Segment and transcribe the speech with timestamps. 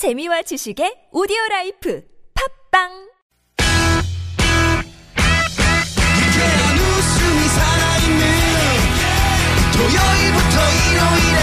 [0.00, 2.00] 재미와 지식의 오디오 라이프.
[2.72, 2.88] 팝빵!
[6.16, 8.24] 유쾌한 웃음이 살아있는
[9.76, 10.56] 토요일부터
[10.88, 11.38] 일요일에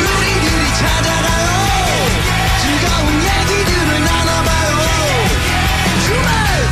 [0.00, 1.48] 우리들이 찾아가요.
[2.62, 4.72] 즐거운 얘기들을 나눠봐요.
[6.08, 6.26] 주말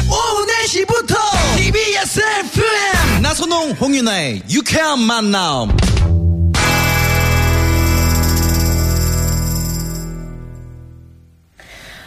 [0.08, 1.12] 오후 4시부터
[1.58, 5.76] TBS FM 나선홍 홍윤아의 유쾌한 만남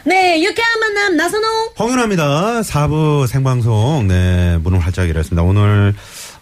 [0.09, 1.73] 네, 유쾌한 만남 나선홍.
[1.77, 2.61] 홍윤아입니다.
[2.61, 5.43] 4부 생방송, 네, 문을 활짝 열었습니다.
[5.43, 5.93] 오늘,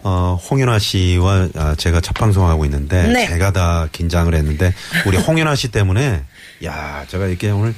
[0.02, 3.26] 어, 홍윤아 씨와 아, 제가 첫 방송하고 있는데, 네.
[3.26, 4.72] 제가 다 긴장을 했는데,
[5.04, 6.22] 우리 홍윤아 씨 때문에,
[6.64, 7.74] 야 제가 이렇게 오늘,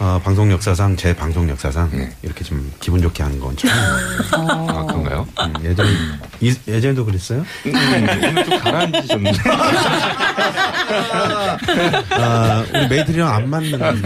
[0.00, 1.90] 어, 방송 역사상, 제 방송 역사상,
[2.22, 3.72] 이렇게 좀 기분 좋게 하는 건 처음.
[4.32, 5.26] 아, 그런가요?
[5.40, 5.90] 음, 예전에,
[6.40, 7.44] 이- 예전에도 그랬어요?
[7.66, 9.38] 음, 오늘 좀 가라앉으셨는데.
[12.10, 14.02] 아, 우리 메이트리랑 안 맞는.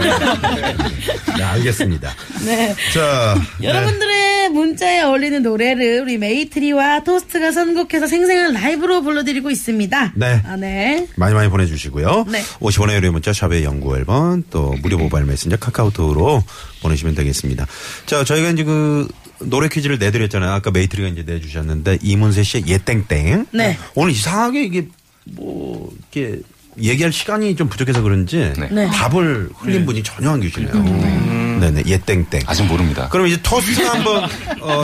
[1.37, 2.11] 네, 알겠습니다.
[2.43, 2.75] 네.
[2.91, 3.35] 자.
[3.61, 4.12] 여러분들의
[4.53, 10.13] 문자에 어울리는 노래를 우리 메이트리와 토스트가 선곡해서 생생한 라이브로 불러드리고 있습니다.
[10.15, 10.41] 네.
[10.45, 11.07] 아, 네.
[11.15, 12.25] 많이 많이 보내주시고요.
[12.31, 12.41] 네.
[12.59, 16.43] 50원의 유료 문자 샵의 연구 앨범 또 무료 모바일 메신저 카카오톡으로
[16.81, 17.67] 보내시면 되겠습니다.
[18.05, 19.07] 자 저희가 이제 그
[19.39, 20.51] 노래 퀴즈를 내드렸잖아요.
[20.51, 23.47] 아까 메이트리가 이제 내주셨는데 이문세 씨의 예땡땡.
[23.51, 23.77] 네.
[23.95, 24.87] 오늘 이상하게 이게
[25.25, 26.39] 뭐 이렇게
[26.81, 28.87] 얘기할 시간이 좀 부족해서 그런지 네.
[28.87, 31.42] 답을 흘린 분이 전혀 안 계시네요.
[31.63, 32.41] 네네 예 땡땡.
[32.45, 33.07] 아직 모릅니다.
[33.09, 34.25] 그럼 이제 토스트 한번
[34.59, 34.83] 어,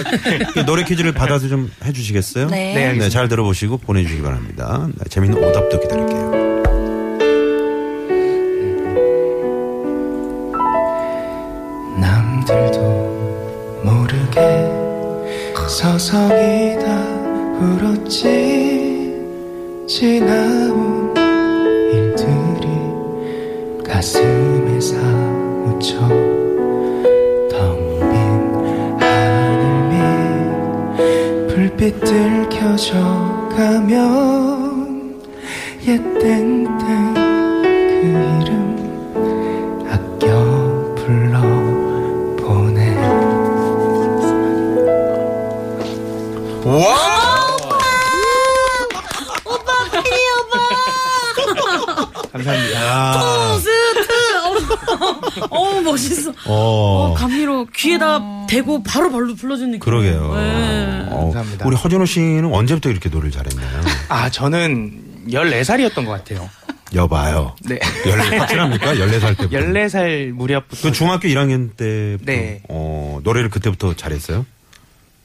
[0.53, 2.47] 그 노래 퀴즈를 받아서 좀 해주시겠어요?
[2.47, 2.73] 네.
[2.73, 3.09] 네, 알겠습니다.
[3.09, 4.87] 잘 들어보시고 보내주시기 바랍니다.
[4.87, 6.29] 네, 재밌는 오답도 기다릴게요.
[11.99, 12.79] 남들도
[13.83, 14.39] 모르게
[15.67, 16.95] 서성이 다
[17.59, 18.23] 울었지
[19.87, 21.13] 지나온
[21.91, 22.67] 일들이
[23.85, 26.28] 가슴에 사무쳐
[31.91, 32.93] 들 켜져
[33.55, 35.21] 가면
[35.87, 37.69] 옛 땡땡 그
[38.41, 38.51] 이름
[39.89, 40.25] 아껴
[40.95, 42.79] 불러보네
[46.65, 47.09] 오빠!
[52.31, 52.79] 감사합니다.
[54.87, 55.39] 토스트!
[55.49, 56.33] 어우, 멋있어.
[56.45, 59.79] 어, 감미로 귀에다 대고 바로 발로 불러준 느낌.
[59.79, 60.33] 그러게요.
[60.35, 61.05] 네.
[61.09, 61.65] 어, 감사합니다.
[61.67, 63.81] 우리 허준호 씨는 언제부터 이렇게 노래를 잘했나요?
[64.09, 66.49] 아 저는 14살이었던 것 같아요
[66.95, 67.55] 여봐요.
[67.65, 68.93] 네 14, 확실합니까?
[68.95, 69.49] 14살 때부터.
[69.49, 72.61] 14살 무렵부터 그 중학교 1학년 때부터 네.
[72.69, 74.45] 어, 노래를 그때부터 잘했어요?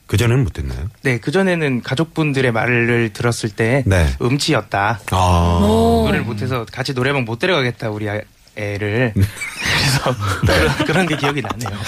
[0.05, 0.87] 그전에는 못했나요?
[1.01, 4.05] 네, 그전에는 가족분들의 말을 들었을 때 네.
[4.21, 4.99] 음치였다.
[5.09, 5.57] 아.
[5.61, 8.21] 노래를 못해서 같이 노래방 못 데려가겠다, 우리 아-
[8.55, 9.13] 애를.
[9.15, 9.23] 네.
[9.79, 11.79] 그래서 그런, 그런 게 기억이 나네요.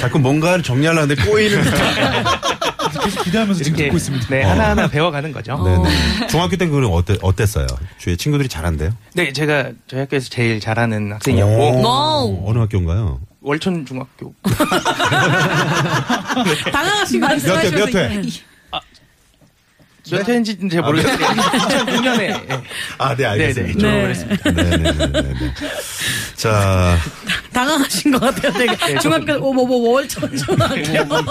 [0.00, 1.62] 자꾸 뭔가를 정리하려는데 꼬이는
[3.24, 4.26] 기대하면서 지금 이렇게 듣고 있습니다.
[4.30, 5.62] 네, 하나하나 배워가는 거죠.
[5.62, 6.26] 네네.
[6.28, 7.66] 중학교 때 그럼 어때, 어땠어요?
[7.98, 8.90] 주위에 친구들이 잘한대요?
[9.14, 12.44] 네, 제가 저희 학교에서 제일 잘하는 학생이었고, 오.
[12.48, 13.20] 어느 학교인가요?
[13.42, 14.34] 월천 중학교.
[16.72, 17.70] 당황하신 거몇 회.
[17.70, 18.22] 몇 회?
[20.10, 22.62] 몇 회인지는 잘 모르겠는데, 2009년에
[22.98, 23.78] 아, 네, 알겠습니다.
[23.78, 24.50] 졸업을 했습니다.
[24.50, 25.34] 네네네.
[26.36, 26.96] 자,
[27.52, 28.98] 당황하신 것 같아요, 되게.
[29.00, 30.76] 중학교, 오, 뭐, 뭐, 월천 중학교.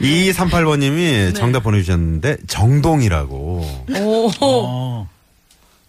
[0.00, 3.84] 2238번님이 정답 보내주셨는데, 정동이라고.
[3.98, 4.30] 오.
[4.40, 5.08] 어.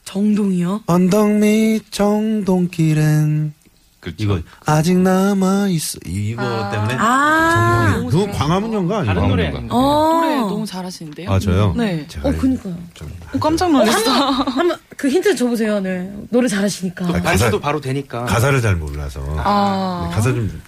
[0.05, 0.83] 정동이요?
[0.87, 3.53] 언덕 밑 정동길엔.
[4.01, 4.15] 그렇죠.
[4.23, 5.99] 이거, 아직 남아 있어.
[6.07, 6.41] 이거
[6.71, 6.95] 때문에.
[6.97, 7.91] 아.
[7.93, 8.09] 정동이.
[8.11, 9.13] 누구 광화문 연가 아니에요?
[9.13, 9.57] 다른 노래 광화문가.
[9.59, 9.75] 아닌가?
[9.75, 10.21] 어.
[10.21, 11.31] 노래 너무 잘하시는데요?
[11.31, 11.73] 아, 저요?
[11.77, 12.05] 네.
[12.07, 12.75] 제가 어, 그니까요.
[12.95, 14.11] 좀 어, 깜짝 놀랐어.
[14.11, 16.11] 한번 그 힌트 줘보세요, 네.
[16.31, 17.05] 노래 잘하시니까.
[17.05, 18.25] 아, 안 써도 바로 되니까.
[18.25, 19.21] 가사를 잘 몰라서.
[19.37, 20.07] 아.
[20.09, 20.61] 네, 가사 좀.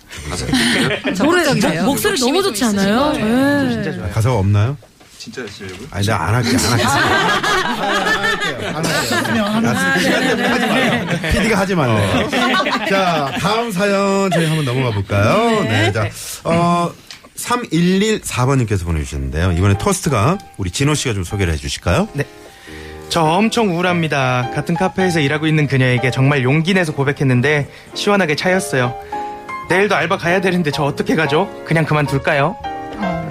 [1.17, 1.81] 노래, 적극적이세요.
[1.83, 3.11] 목- 목소리 너무 좋지 않아요?
[3.13, 3.69] 네.
[3.71, 4.11] 진짜 좋아요.
[4.13, 4.77] 가사가 없나요?
[5.23, 5.87] 진짜 하시려고요?
[5.89, 6.75] 아니, 내가 안 할게, 안
[11.07, 11.31] 할게.
[11.31, 12.29] PD가 하지 말래요.
[12.89, 15.63] 자, 다음 사연 저희 한번 넘어가 볼까요?
[15.63, 15.93] 네.
[15.93, 16.09] 자,
[16.43, 16.91] 어,
[17.37, 19.53] 3114번님께서 보내주셨는데요.
[19.53, 22.09] 이번에 토스트가 우리 진호 씨가 좀 소개를 해 주실까요?
[23.07, 24.51] 저 엄청 우울합니다.
[24.53, 28.93] 같은 카페에서 일하고 있는 그녀에게 정말 용기 내서 고백했는데 시원하게 차였어요.
[29.69, 31.49] 내일도 알바 가야 되는데 저 어떻게 가죠?
[31.65, 32.57] 그냥 그만둘까요?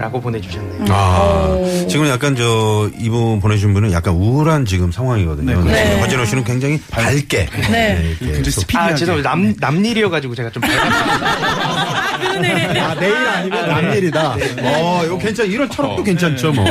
[0.02, 0.84] 라고 보내주셨네요.
[0.88, 1.56] 아,
[1.88, 5.62] 지금 약간 저 이분 보내주신 분은 약간 우울한 지금 상황이거든요.
[5.62, 6.00] 네.
[6.00, 7.46] 허진호 씨는 굉장히 밝게.
[7.70, 8.16] 네.
[8.20, 9.22] 이렇게 소- 아, 죄송해요.
[9.22, 11.24] 남, 남일이어가지고 제가 좀 밝았어요.
[12.82, 14.36] 아, 내일 아니면 남일이다.
[14.62, 16.64] 어, 이거 괜찮, 이런 철학도 괜찮죠, 뭐.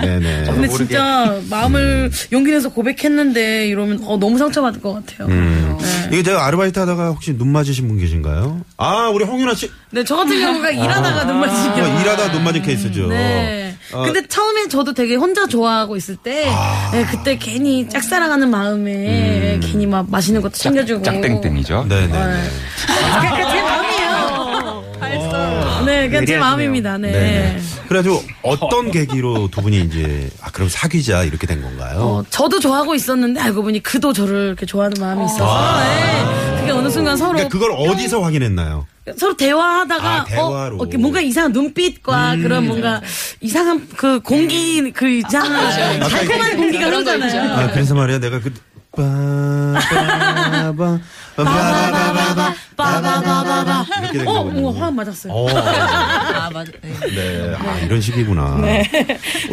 [0.00, 0.44] 네네.
[0.46, 5.28] 근데 진짜 마음을 용기 내서 고백했는데 이러면 어, 너무 상처받을 것 같아요.
[5.28, 5.76] 음.
[6.10, 8.62] 이게 제가 아르바이트 하다가 혹시 눈 맞으신 분 계신가요?
[8.78, 9.70] 아, 우리 홍윤아 씨.
[9.90, 11.96] 네, 저 같은 경우가 일하다가 눈 경우.
[11.96, 13.08] 어, 일하다 눈 맞은 케이스죠.
[13.08, 13.74] 네.
[13.92, 14.02] 어.
[14.02, 16.90] 근데 처음에 저도 되게 혼자 좋아하고 있을 때, 아.
[16.92, 19.60] 네, 그때 괜히 짝사랑하는 마음에 음.
[19.62, 21.02] 괜히 막 맛있는 것도 챙겨주고.
[21.02, 21.86] 짝땡땡이죠.
[21.88, 22.06] 네네.
[22.06, 22.50] 네.
[23.20, 24.84] 그러니까 제 마음이에요.
[25.86, 26.36] 네, 그냥 제.
[26.36, 26.98] 마음입니다.
[26.98, 27.12] 네.
[27.12, 27.60] 네.
[27.88, 31.98] 그래가지고 어떤 계기로 두 분이 이제, 아, 그럼 사귀자 이렇게 된 건가요?
[32.00, 36.57] 어, 저도 좋아하고 있었는데 알고 보니 그도 저를 이렇게 좋아하는 마음이 있어서 네.
[36.68, 38.86] 그게 어느 순간 서로 그러니까 그걸 어디서 확인했나요?
[39.16, 40.76] 서로 대화하다가 아, 대화로.
[40.76, 43.00] 어, 이렇게 뭔가 이상한 눈빛과 그런 뭔가
[43.40, 47.52] 이상한 그 공기 그 이상한 달콤한 공기가 흐르잖아요.
[47.54, 48.52] 아, 그래서 말이야, 내가 그,
[48.98, 50.98] 빠바바,
[51.36, 53.86] 빠바바바바, 빠바바바바.
[54.00, 54.60] 이렇게 된 어, 거거든요.
[54.62, 55.32] 뭔가 화음 맞았어요.
[55.32, 56.72] 어, 아, 맞아.
[56.82, 56.92] 네.
[57.14, 57.54] 네.
[57.56, 58.56] 아, 이런 식이구나.
[58.56, 58.82] 우리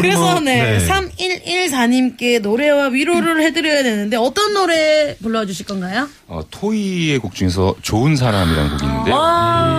[0.02, 0.88] 그래서 뭐, 네, 네.
[0.88, 6.10] 3114님께 노래와 위로를 해드려야 되는데 어떤 노래 불러주실 건가요?
[6.28, 9.16] 어, 토이의 곡 중에서 좋은 사람이라는 곡이 있는데요.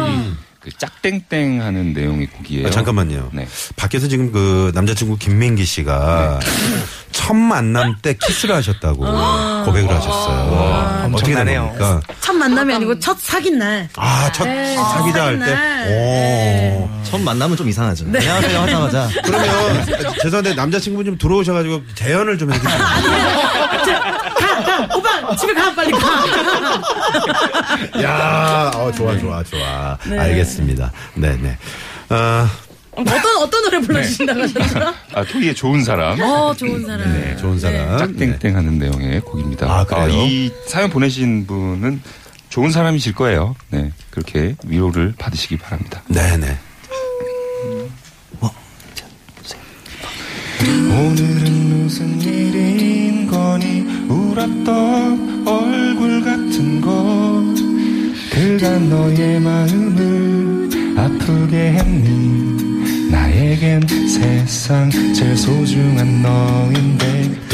[0.08, 2.68] 음, 그 짝땡땡 하는 내용의 곡이에요.
[2.68, 3.30] 아, 잠깐만요.
[3.32, 3.46] 네.
[3.76, 6.38] 밖에서 지금 그 남자친구 김민기 씨가
[7.16, 8.98] 첫 만남 때 키스를 하셨다고
[9.64, 11.06] 고백을 하셨어요.
[11.12, 11.62] 어떻게 된 엄청나네요.
[11.78, 12.00] 겁니까?
[12.20, 13.88] 첫 만남이 아니고 첫 사귄 날.
[13.96, 15.46] 아, 첫 네, 사귀자 할 때.
[15.46, 15.88] 날.
[15.88, 16.90] 오.
[17.04, 18.04] 처음 만나면 좀 이상하죠.
[18.06, 22.78] 안녕하세요 하자마자 그러면 죄송한데 남자친구 좀 들어오셔가지고 재연을 좀 해주세요.
[22.78, 26.24] 가, 가, 오빠 집에 가 빨리 가.
[28.02, 29.96] 야, 어, 좋아, 좋아, 좋아.
[30.06, 30.92] 알겠습니다.
[31.14, 31.56] 네네.
[32.10, 32.48] 아,
[32.96, 34.94] 어떤 어떤 노래 불러주신다고 하셨죠?
[35.14, 36.20] 아, 토이의 좋은 사람.
[36.20, 37.12] 어 좋은 사람.
[37.12, 37.98] 네, 좋은 사람.
[37.98, 39.66] 짝땡땡 하는 내용의 곡입니다.
[39.70, 40.08] 아, 그래요?
[40.10, 42.00] 이 사연 보내신 분은
[42.48, 43.54] 좋은 사람이실 거예요.
[43.70, 43.92] 네.
[44.10, 46.02] 그렇게 위로를 받으시기 바랍니다.
[46.08, 46.58] 네네.
[50.62, 57.42] 오늘은 무슨 일인 거니 울었던 얼굴 같은 거
[58.32, 62.55] 그가 너의 마음을 아프게 했니
[63.66, 67.45] 나에겐 세상 제일 소중한 너인데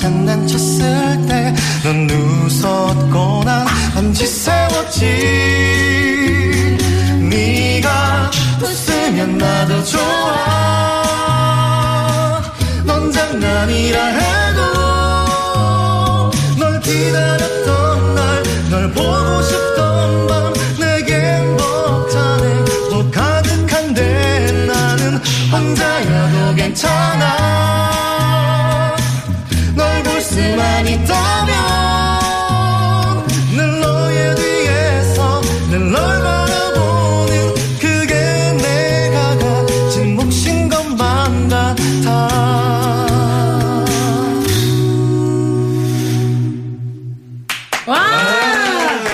[0.00, 5.06] 장난쳤을 때 넌 웃었고 난 밤지 세웠지.
[7.30, 8.30] 네가
[8.62, 10.00] 웃으면 나도 좋아.
[12.84, 14.19] 넌 장난이라 해
[30.92, 31.54] 있다면
[33.56, 35.40] 늘 너의 뒤에서
[35.70, 38.14] 늘 널 바라보는 그게
[38.58, 41.80] 내가 가진 몫인 것만 같아.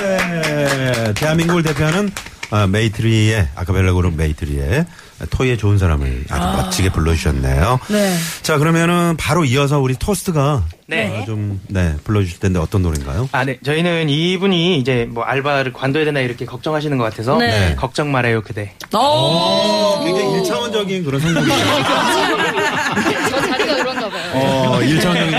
[0.03, 2.11] 네, 대한민국을 대표하는
[2.51, 4.87] 아, 메이트리의 아카펠라 그룹 메이트리의
[5.31, 7.81] 토이의 좋은 사람을 아주 멋지게 불러주셨네요.
[7.89, 8.17] 네.
[8.43, 11.09] 자 그러면은 바로 이어서 우리 토스트가 네.
[11.21, 13.29] 어, 좀 네, 불러주실 텐데 어떤 노래인가요?
[13.33, 13.59] 아, 네.
[13.65, 17.75] 저희는 이분이 이제 뭐 알바를 관둬야 되나 이렇게 걱정하시는 것 같아서 네.
[17.77, 18.73] 걱정 말아요 그대.
[18.95, 20.03] 어.
[20.05, 21.57] 굉장히 일차원적인 그런 성공이에요.
[23.31, 24.31] 저 자리가 그런가 봐요.
[24.35, 25.39] 어, 일차원적인 네,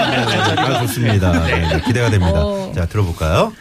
[0.57, 1.31] 아, 좋습니다.
[1.45, 2.33] 네, 네, 기대가 됩니다.
[2.43, 2.71] 어.
[2.75, 3.53] 자 들어볼까요?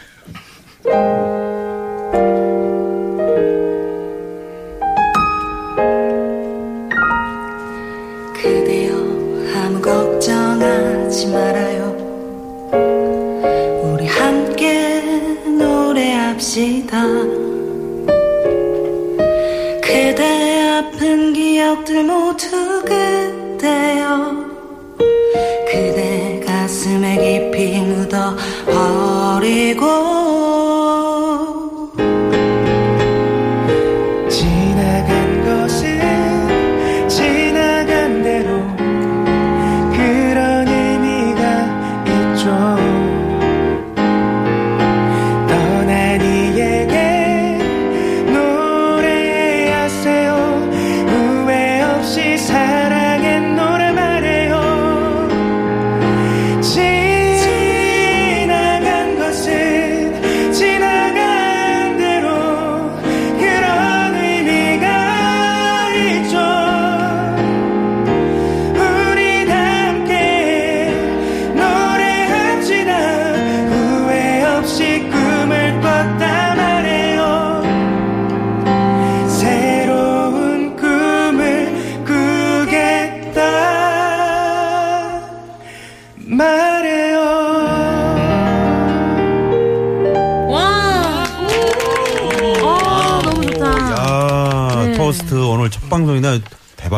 [16.37, 17.01] 합시다.
[19.81, 24.45] 그대 아픈 기억들 모두 그대여.
[25.65, 30.16] 그대 가슴에 깊이 묻어 버리고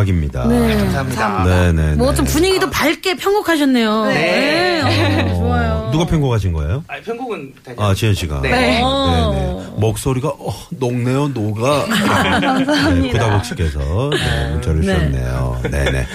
[0.09, 0.45] 대박입니다.
[0.47, 0.75] 네.
[0.75, 1.43] 감사합니다.
[1.45, 1.95] 네네.
[1.95, 4.05] 뭐 좀 분위기도 밝게 편곡하셨네요.
[4.07, 4.81] 네.
[4.81, 5.89] 어, 좋아요.
[5.91, 6.83] 누가 편곡하신 거예요?
[6.87, 8.41] 아, 편곡은 다 아, 지현 씨가.
[8.41, 8.49] 네.
[8.49, 9.31] 네, 어.
[9.33, 9.79] 네.
[9.79, 11.85] 목소리가 어, 녹네요, 녹아.
[12.41, 12.89] 감사합니다.
[12.93, 14.85] 네, 구다복 씨께서 네, 문자를 네.
[14.87, 15.61] 주셨네요.
[15.71, 16.07] 네네.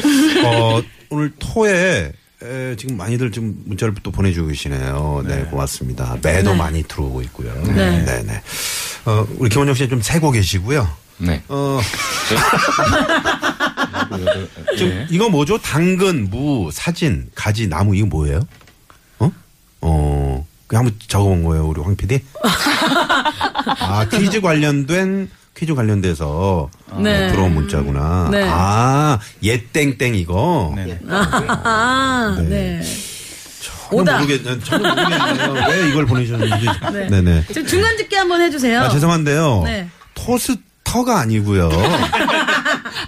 [0.45, 5.23] 어, 오늘 토에 에, 지금 많이들 지금 문자를 또 보내주고 계시네요.
[5.27, 6.17] 네, 고맙습니다.
[6.23, 7.51] 매도 많이 들어오고 있고요.
[7.65, 8.03] 네.
[8.05, 8.43] 네, 네.
[9.07, 10.87] 어, 우리 김원영 씨좀 세고 계시고요.
[11.19, 11.41] 네.
[11.49, 11.79] 어,
[14.11, 14.77] 네.
[14.77, 15.59] 좀 이거 뭐죠?
[15.59, 18.47] 당근, 무, 사진, 가지, 나무 이거 뭐예요?
[19.19, 19.31] 어?
[19.81, 20.47] 어.
[20.67, 22.21] 그 한번 적어본 거예요, 우리 황 PD.
[23.81, 27.29] 아 퀴즈 관련된 퀴즈 관련돼서 네.
[27.29, 28.29] 어, 들어온 문자구나.
[28.31, 28.47] 네.
[28.49, 30.73] 아 옛땡땡 이거.
[30.75, 30.99] 네.
[31.09, 32.83] 아, 네.
[33.61, 34.19] 전혀 오다.
[34.19, 35.53] 모르겠, 전혀 모르겠네요.
[35.69, 36.67] 왜 이걸 보내셨는지.
[36.93, 37.09] 네.
[37.09, 37.21] 네.
[37.21, 38.81] 네 지금 중간 집계 한번 해주세요.
[38.81, 39.63] 아 죄송한데요.
[39.65, 39.89] 네.
[40.15, 41.71] 토스터가 아니고요.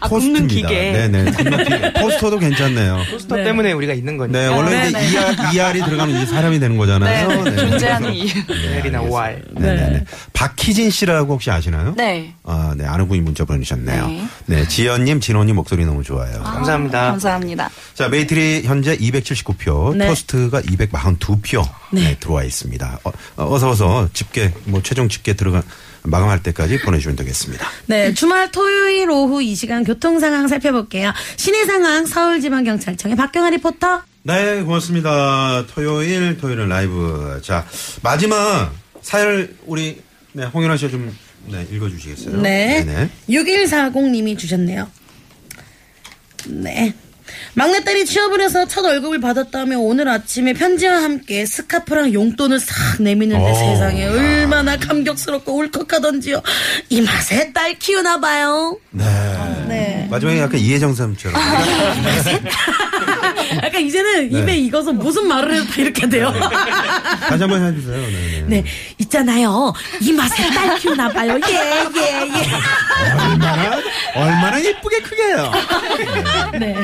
[0.06, 0.46] 아, 굽는.
[0.48, 0.92] 기계.
[0.92, 1.30] 네네.
[1.32, 1.92] 굽는 기계.
[2.00, 3.02] 토스터도 괜찮네요.
[3.10, 3.44] 토스터 네.
[3.44, 4.38] 때문에 우리가 있는 거니까.
[4.38, 5.12] 네, 원래 네, 이제 네.
[5.12, 7.42] ER, ER이 들어가면 이제 사람이 되는 거잖아요.
[7.44, 8.32] 네, 존재하는 이유.
[8.48, 9.42] L이나 Y.
[9.52, 9.90] 네네네.
[9.90, 10.04] 네.
[10.32, 11.94] 박희진 씨라고 혹시 아시나요?
[11.96, 12.34] 네.
[12.44, 14.06] 아, 네, 아는 분이 문자 보내주셨네요.
[14.06, 14.26] 네.
[14.46, 16.42] 네, 지연님, 진호님 목소리 너무 좋아요.
[16.42, 17.10] 감사합니다.
[17.12, 17.70] 감사합니다.
[17.94, 20.06] 자, 메이트리 현재 279표, 네.
[20.08, 22.16] 토스트가 242표 네.
[22.20, 23.00] 들어와 있습니다.
[23.04, 25.62] 어, 어서 어서 집계, 뭐 최종 집계 들어가
[26.06, 27.68] 마감할 때까지 보내주시면 되겠습니다.
[27.86, 31.12] 네, 주말 토요일 오후 이 시간 교통 상황 살펴볼게요.
[31.36, 34.02] 시내 상황 서울지방경찰청의 박경아 리포터.
[34.22, 35.66] 네, 고맙습니다.
[35.68, 37.40] 토요일, 토요일은 라이브.
[37.44, 37.64] 자,
[38.02, 38.72] 마지막
[39.02, 42.40] 사연을 우리, 네, 홍윤아 씨가 좀, 네, 읽어주시겠어요?
[42.40, 42.84] 네.
[42.84, 43.10] 네네.
[43.28, 44.90] 6140님이 주셨네요.
[46.46, 46.94] 네.
[47.54, 53.54] 막내딸이 취업을 해서 첫 월급을 받았다며 오늘 아침에 편지와 함께 스카프랑 용돈을 싹 내미는데 오.
[53.54, 56.42] 세상에 얼마나 감격스럽고 울컥하던지요.
[56.88, 58.78] 이 맛에 딸 키우나 봐요.
[58.90, 59.04] 네.
[59.68, 60.08] 네.
[60.10, 61.40] 마지막에 약간 이혜정 쌤처럼.
[63.62, 64.38] 약간 이제는 네.
[64.38, 66.32] 입에 익어서 무슨 말을 해도 다 이렇게 돼요.
[67.20, 67.96] 다시 한번 해주세요.
[67.96, 68.44] 네.
[68.46, 68.64] 네,
[68.98, 69.72] 있잖아요.
[70.00, 71.38] 이 맛에 딸 키우나 봐요.
[71.48, 73.12] 예, 예, 예.
[73.12, 73.82] 얼마나,
[74.14, 75.52] 얼마나 예쁘게 크게요.
[76.58, 76.76] 네.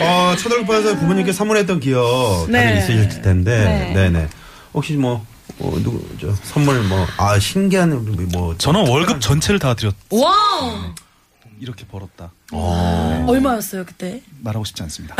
[0.00, 2.78] 어, 첫 월급 받아서 부모님께 선물했던 기억 다들 네.
[2.78, 3.64] 있으실 텐데.
[3.64, 3.92] 네.
[3.94, 4.10] 네.
[4.10, 4.28] 네
[4.74, 5.24] 혹시 뭐,
[5.58, 8.56] 어, 누구, 저, 선물 뭐, 아, 신기한, 우리 뭐.
[8.56, 9.94] 저는 월급 전체를 다 드렸.
[10.10, 10.94] 와우!
[11.62, 12.32] 이렇게 벌었다.
[13.28, 14.20] 얼마였어요, 그때?
[14.40, 15.14] 말하고 싶지 않습니다.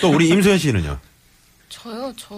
[0.00, 0.98] 또 우리 임소연 씨는요?
[1.68, 2.34] 저요, 저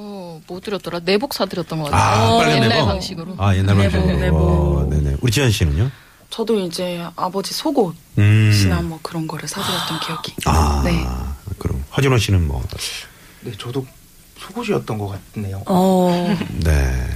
[0.46, 1.00] 뭐 드렸더라?
[1.00, 2.38] 내복 사드렸던 것 아, 같아요.
[2.38, 2.86] 빨간 옛날 내복?
[2.88, 3.34] 방식으로.
[3.38, 4.16] 아, 옛날 방식으로.
[4.18, 4.38] 내복.
[4.38, 5.16] 어, 네네.
[5.22, 5.90] 우리 지현 씨는요?
[6.28, 8.88] 저도 이제 아버지 속옷이나 음.
[8.88, 10.34] 뭐 그런 거를 사드렸던 기억이.
[10.44, 11.02] 아, 네.
[11.58, 11.82] 그럼.
[11.96, 12.62] 허진호 씨는 뭐.
[13.40, 13.86] 네, 저도
[14.38, 15.62] 속옷이었던 것 같네요.
[15.66, 16.36] 어.
[16.62, 17.08] 네.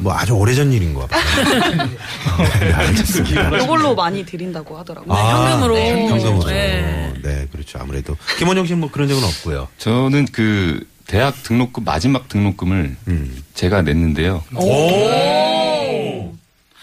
[0.00, 1.86] 뭐 아주 오래전 일인 것 같아요.
[2.60, 3.58] 네, 알겠습니다.
[3.58, 5.12] 이걸로 많이 드린다고 하더라고요.
[5.12, 5.74] 아, 현금으로.
[5.74, 6.46] 네, 현금으로.
[6.48, 7.12] 네.
[7.22, 7.46] 네.
[7.52, 7.78] 그렇죠.
[7.78, 8.16] 아무래도.
[8.38, 9.68] 김원영 씨는 뭐 그런 적은 없고요.
[9.78, 13.42] 저는 그 대학 등록금 마지막 등록금을 음.
[13.54, 14.42] 제가 냈는데요.
[14.54, 14.62] 오!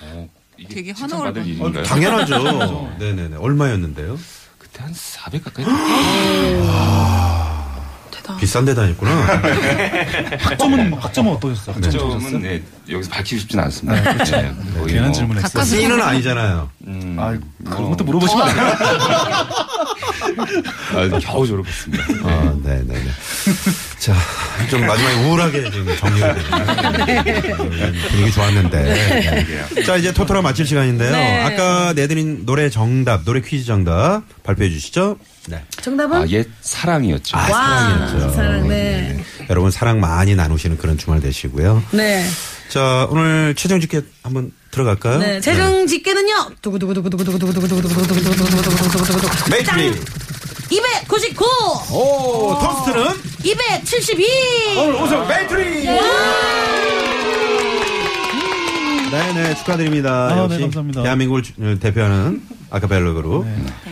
[0.02, 0.28] 어,
[0.70, 1.84] 되게 환호를 받을 받- 일인가요?
[1.84, 2.92] 당연하죠.
[3.00, 3.38] 네네네.
[3.38, 4.18] 얼마였는데요?
[4.58, 5.66] 그때 한 400 가까이
[8.28, 8.38] 대단.
[8.38, 9.12] 비싼 데 다녔구나.
[10.40, 11.76] 학점은 학점은 어떠셨어요?
[11.76, 12.42] 학점 점은?
[12.42, 14.02] 네, 여기서 밝히고 싶진 않습니다.
[14.02, 14.36] 네, 그렇죠.
[14.36, 15.64] 네, 거의 괜한 뭐, 질문했어요.
[15.64, 16.70] C는 아니잖아요.
[16.88, 17.38] 음, 아,
[17.70, 18.78] 그런 것도 물어보시면 안 돼요.
[20.94, 22.04] 아, 겨우 졸업했습니다.
[22.24, 23.02] 아, 네 네 네.
[24.00, 24.14] 자,
[24.70, 26.34] 좀 마지막에 우울하게 지금 정리가
[27.06, 27.56] 되네요.
[28.10, 28.84] 분위기 좋았는데.
[28.84, 29.84] 네.
[29.84, 31.12] 자, 이제 토토라 마칠 시간인데요.
[31.12, 31.42] 네.
[31.44, 35.18] 아까 내드린 노래 정답, 노래 퀴즈 정답 발표해 주시죠.
[35.48, 35.62] 네.
[35.82, 36.18] 정답은?
[36.22, 37.38] 아, 옛 사랑이었죠.
[37.38, 38.30] 아, 와, 사랑이었죠.
[38.36, 39.24] 사랑, 네.
[39.50, 41.84] 여러분 사랑 많이 나누시는 그런 주말 되시고요.
[41.92, 42.26] 네.
[42.70, 45.20] 자, 오늘 최종 집계 한번 들어갈까요?
[45.20, 45.40] 네.
[45.42, 46.52] 최종 집계는요.
[46.62, 49.50] 두구두구두구두구두구두구두구두구두구두구두구두구두구두구두구.
[49.52, 49.94] 메이트리.
[50.70, 51.46] 299!
[51.94, 53.08] 오, 토스트는
[53.44, 54.26] 272!
[54.78, 55.88] 오늘 우승 메이트리.
[59.12, 60.26] 네네 축하드립니다.
[60.26, 61.04] 아, 네, 역시 감사합니다.
[61.04, 63.46] 대한민국을 주- 어, 대표하는 아카펠라 그룹.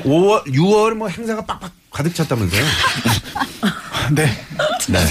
[0.04, 2.62] 5월, 6월 뭐 행사가 빡빡 가득 찼다면서요?
[4.12, 4.30] 네.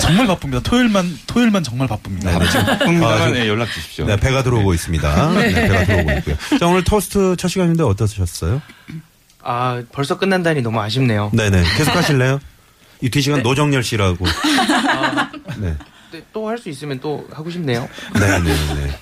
[0.02, 0.62] 정말 바쁩니다.
[0.62, 2.38] 토요일만 토요일만 정말 바쁩니다.
[2.38, 4.04] 네, 지금 바쁩니다만 아, 네, 연락 주십시오.
[4.04, 5.32] 네, 배가 들어오고 있습니다.
[5.32, 6.36] 네, 배가 들어오고 있고요.
[6.60, 8.60] 자, 오늘 토스트 첫 시간인데 어떠셨어요?
[9.44, 11.30] 아, 벌써 끝난다니 너무 아쉽네요.
[11.34, 11.62] 네네.
[11.76, 12.40] 계속 하실래요?
[13.00, 14.24] 이두 시간 노정열 씨라고.
[15.58, 15.76] 네.
[16.12, 17.88] 네, 또할 수 있으면 또 하고 싶네요.
[18.18, 18.98] 네네네.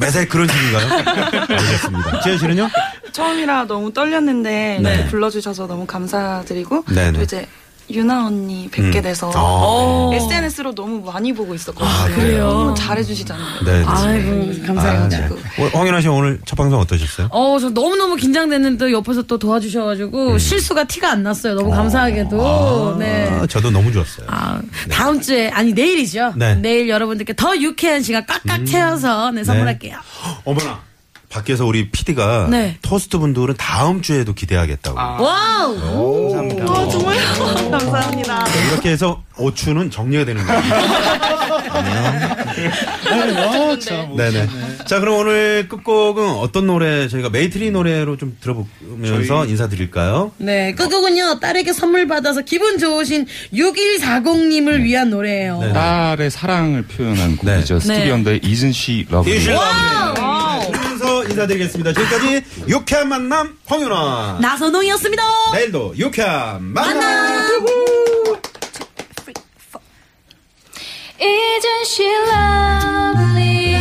[0.00, 1.04] 매사에 그런 식인가요?
[1.48, 2.20] 알겠습니다.
[2.22, 2.68] 지현 씨는요?
[3.12, 5.06] 처음이라 너무 떨렸는데 네.
[5.06, 7.12] 불러주셔서 너무 감사드리고 네네.
[7.12, 7.46] 또 이제
[7.90, 9.02] 유나 언니 뵙게 음.
[9.02, 10.10] 돼서 아.
[10.14, 11.88] SNS로 너무 많이 보고 있었거든요.
[11.88, 12.48] 아, 그래요?
[12.48, 13.64] 너무 잘해주시잖아요.
[13.64, 13.84] 네, 네.
[13.86, 15.16] 아이고 감사합니다.
[15.16, 15.62] 아, 네.
[15.62, 17.28] 어, 황윤아 씨 오늘 첫 방송 어떠셨어요?
[17.30, 21.54] 어, 저 너무너무 긴장됐는데 옆에서 또 도와주셔가지고 실수가 티가 안 났어요.
[21.54, 22.96] 너무 감사하게도.
[22.98, 23.28] 네.
[23.30, 24.26] 아, 저도 너무 좋았어요.
[24.30, 24.60] 아,
[24.90, 26.34] 다음 주에, 아니, 내일이죠.
[26.36, 26.54] 네.
[26.54, 29.98] 내일 여러분들께 더 유쾌한 시간 꽉꽉 채워서 네, 선물할게요.
[30.44, 30.80] 어머나.
[31.34, 32.76] 밖에서 우리 PD가 네.
[32.80, 34.96] 토스트 분들은 다음 주에도 기대하겠다고.
[34.96, 36.30] 와우!
[36.30, 36.64] 감사합니다.
[36.72, 37.70] 어, 정말요?
[37.72, 38.44] 감사합니다.
[38.70, 40.62] 이렇게 해서 오추는 정리가 되는 거예요.
[43.36, 44.16] 아, 참.
[44.16, 44.48] 네네.
[44.86, 50.30] 자, 그럼 오늘 끝곡은 어떤 노래 저희가 메이트리 노래로 좀 들어보면서 인사드릴까요?
[50.36, 55.58] 네, 끝곡은요, 딸에게 선물 받아서 기분 좋으신 6140님을 위한 노래예요.
[55.58, 55.72] 네.
[55.72, 57.54] 딸의 사랑을 표현한 네.
[57.54, 57.80] 곡이죠.
[57.80, 60.23] 스티비 원더의 Isn't She Lovely.
[61.34, 61.92] 인사드리겠습니다.
[61.92, 64.38] 지금까지 유쾌한 만남 황윤아.
[64.40, 65.22] 나선홍이었습니다.
[65.54, 67.34] 내일도 유쾌한 만남.
[71.20, 73.74] Isn't she lovely?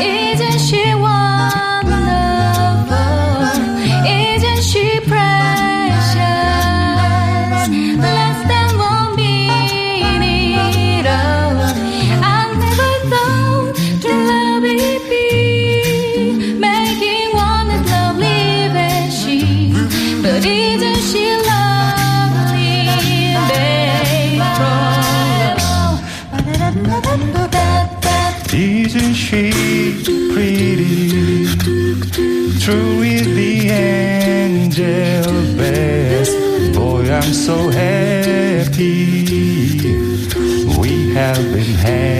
[0.00, 0.49] Isn't
[28.94, 29.52] isn't she
[30.32, 31.46] pretty?
[32.58, 36.32] Truly the angel best.
[36.74, 39.24] Boy, I'm so happy.
[40.78, 42.19] We have been bred.